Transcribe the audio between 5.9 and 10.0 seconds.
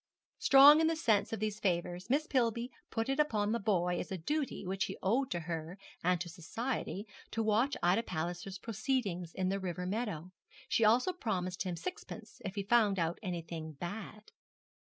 and to society to watch Ida Palliser's proceedings in the river